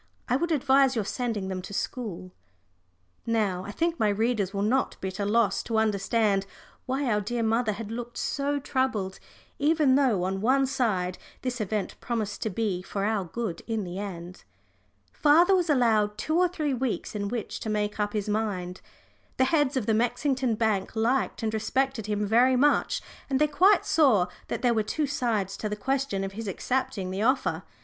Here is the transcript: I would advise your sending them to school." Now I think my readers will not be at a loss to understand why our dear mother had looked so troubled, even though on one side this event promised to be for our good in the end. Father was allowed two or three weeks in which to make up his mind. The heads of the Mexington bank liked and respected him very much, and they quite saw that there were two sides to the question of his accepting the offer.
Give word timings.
I 0.27 0.35
would 0.35 0.51
advise 0.51 0.95
your 0.95 1.05
sending 1.05 1.47
them 1.49 1.61
to 1.61 1.75
school." 1.75 2.31
Now 3.27 3.63
I 3.63 3.71
think 3.71 3.99
my 3.99 4.09
readers 4.09 4.51
will 4.51 4.63
not 4.63 4.99
be 4.99 5.09
at 5.09 5.19
a 5.19 5.25
loss 5.25 5.61
to 5.61 5.77
understand 5.77 6.47
why 6.87 7.05
our 7.05 7.21
dear 7.21 7.43
mother 7.43 7.73
had 7.73 7.91
looked 7.91 8.17
so 8.17 8.57
troubled, 8.57 9.19
even 9.59 9.93
though 9.93 10.23
on 10.23 10.41
one 10.41 10.65
side 10.65 11.19
this 11.43 11.61
event 11.61 11.99
promised 11.99 12.41
to 12.41 12.49
be 12.49 12.81
for 12.81 13.05
our 13.05 13.25
good 13.25 13.61
in 13.67 13.83
the 13.83 13.99
end. 13.99 14.43
Father 15.13 15.55
was 15.55 15.69
allowed 15.69 16.17
two 16.17 16.35
or 16.35 16.47
three 16.47 16.73
weeks 16.73 17.13
in 17.13 17.27
which 17.27 17.59
to 17.59 17.69
make 17.69 17.99
up 17.99 18.13
his 18.13 18.27
mind. 18.27 18.81
The 19.37 19.45
heads 19.45 19.77
of 19.77 19.85
the 19.85 19.93
Mexington 19.93 20.55
bank 20.55 20.95
liked 20.95 21.43
and 21.43 21.53
respected 21.53 22.07
him 22.07 22.25
very 22.25 22.55
much, 22.55 23.03
and 23.29 23.39
they 23.39 23.45
quite 23.45 23.85
saw 23.85 24.29
that 24.47 24.63
there 24.63 24.73
were 24.73 24.81
two 24.81 25.05
sides 25.05 25.55
to 25.57 25.69
the 25.69 25.75
question 25.75 26.23
of 26.23 26.31
his 26.31 26.47
accepting 26.47 27.11
the 27.11 27.21
offer. 27.21 27.61